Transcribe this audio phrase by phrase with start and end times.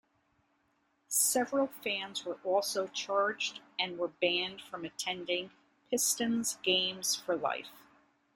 [1.09, 5.51] Several fans were also charged and were banned from attending
[5.91, 7.83] Pistons games for life.